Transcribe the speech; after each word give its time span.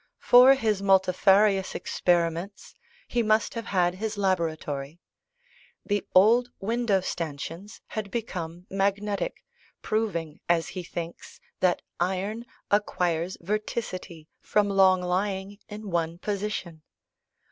For 0.17 0.55
his 0.55 0.81
multifarious 0.81 1.75
experiments 1.75 2.73
he 3.07 3.21
must 3.21 3.53
have 3.53 3.67
had 3.67 3.93
his 3.93 4.17
laboratory. 4.17 4.99
The 5.85 6.07
old 6.15 6.49
window 6.59 7.01
stanchions 7.01 7.81
had 7.85 8.09
become 8.09 8.65
magnetic, 8.67 9.45
proving, 9.83 10.39
as 10.49 10.69
he 10.69 10.81
thinks, 10.81 11.39
that 11.59 11.83
iron 11.99 12.47
"acquires 12.71 13.37
verticity" 13.41 14.27
from 14.41 14.69
long 14.69 15.03
lying 15.03 15.59
in 15.69 15.91
one 15.91 16.17
position. 16.17 16.81